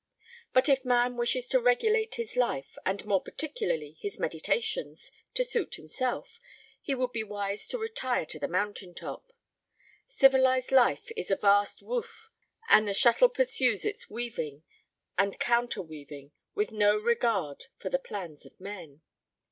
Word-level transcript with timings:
But 0.51 0.67
if 0.67 0.83
man 0.83 1.15
wishes 1.15 1.47
to 1.49 1.59
regulate 1.61 2.15
his 2.15 2.35
life, 2.35 2.75
and 2.87 3.05
more 3.05 3.21
particularly 3.21 3.97
his 4.01 4.17
meditations, 4.17 5.11
to 5.35 5.43
suit 5.43 5.75
himself 5.75 6.39
he 6.81 6.95
would 6.95 7.11
be 7.11 7.21
wise 7.23 7.67
to 7.67 7.77
retire 7.77 8.25
to 8.25 8.43
a 8.43 8.47
mountain 8.47 8.95
top. 8.95 9.31
Civilized 10.07 10.71
life 10.71 11.11
is 11.15 11.29
a 11.29 11.35
vast 11.35 11.83
woof 11.83 12.31
and 12.67 12.87
the 12.87 12.95
shuttle 12.95 13.29
pursues 13.29 13.85
its 13.85 14.09
weaving 14.09 14.63
and 15.19 15.37
counter 15.39 15.83
weaving 15.83 16.31
with 16.55 16.71
no 16.71 16.97
regard 16.97 17.65
for 17.77 17.89
the 17.89 17.99
plans 17.99 18.43
of 18.43 18.59
men. 18.59 19.03